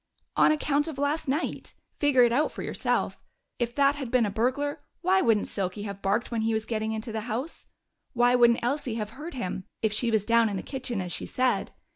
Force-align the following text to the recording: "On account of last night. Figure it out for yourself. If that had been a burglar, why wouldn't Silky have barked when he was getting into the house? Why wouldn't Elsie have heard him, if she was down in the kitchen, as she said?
"On 0.35 0.51
account 0.51 0.87
of 0.87 0.97
last 0.97 1.27
night. 1.27 1.75
Figure 1.99 2.23
it 2.23 2.31
out 2.31 2.51
for 2.51 2.63
yourself. 2.63 3.19
If 3.59 3.75
that 3.75 3.93
had 3.97 4.09
been 4.09 4.25
a 4.25 4.31
burglar, 4.31 4.81
why 5.01 5.21
wouldn't 5.21 5.47
Silky 5.47 5.83
have 5.83 6.01
barked 6.01 6.31
when 6.31 6.41
he 6.41 6.55
was 6.55 6.65
getting 6.65 6.91
into 6.93 7.11
the 7.11 7.21
house? 7.29 7.67
Why 8.13 8.33
wouldn't 8.33 8.63
Elsie 8.63 8.95
have 8.95 9.11
heard 9.11 9.35
him, 9.35 9.65
if 9.83 9.93
she 9.93 10.09
was 10.09 10.25
down 10.25 10.49
in 10.49 10.57
the 10.57 10.63
kitchen, 10.63 11.01
as 11.01 11.11
she 11.11 11.27
said? 11.27 11.71